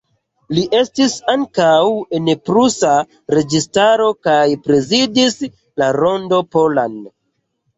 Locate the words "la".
5.83-5.91